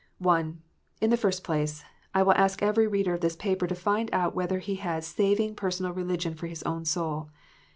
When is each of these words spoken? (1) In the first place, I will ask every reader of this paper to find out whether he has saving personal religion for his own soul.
(1) 0.17 0.59
In 0.99 1.09
the 1.11 1.15
first 1.15 1.43
place, 1.43 1.83
I 2.11 2.23
will 2.23 2.33
ask 2.33 2.63
every 2.63 2.87
reader 2.87 3.13
of 3.13 3.21
this 3.21 3.35
paper 3.35 3.67
to 3.67 3.75
find 3.75 4.09
out 4.11 4.33
whether 4.33 4.57
he 4.57 4.77
has 4.77 5.05
saving 5.05 5.53
personal 5.53 5.91
religion 5.93 6.33
for 6.33 6.47
his 6.47 6.63
own 6.63 6.85
soul. 6.85 7.29